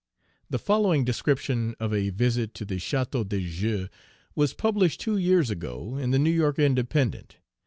[0.49, 3.87] THE following description of a visit to the Chateau de Joux
[4.33, 7.37] was published two years ago in the New York Independent.